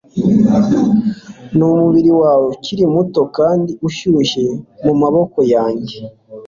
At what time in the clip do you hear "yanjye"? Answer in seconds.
5.53-5.97